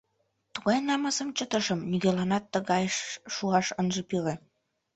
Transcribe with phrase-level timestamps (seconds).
[0.53, 2.95] Тугай намысым чытышым, нигӧланат тыгайыш
[3.33, 4.35] шуаш ынже пӱрӧ!